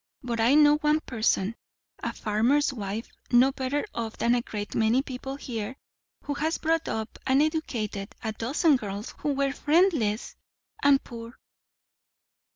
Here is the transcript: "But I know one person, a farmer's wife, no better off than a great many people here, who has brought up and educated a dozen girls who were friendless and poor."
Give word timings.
"But 0.23 0.39
I 0.39 0.55
know 0.55 0.77
one 0.77 0.99
person, 1.01 1.55
a 2.01 2.11
farmer's 2.11 2.73
wife, 2.73 3.07
no 3.29 3.51
better 3.51 3.85
off 3.93 4.17
than 4.17 4.33
a 4.33 4.41
great 4.41 4.73
many 4.73 5.03
people 5.03 5.35
here, 5.35 5.75
who 6.23 6.33
has 6.33 6.57
brought 6.57 6.87
up 6.87 7.19
and 7.27 7.39
educated 7.39 8.15
a 8.23 8.31
dozen 8.31 8.77
girls 8.77 9.11
who 9.19 9.33
were 9.33 9.53
friendless 9.53 10.35
and 10.81 11.03
poor." 11.03 11.37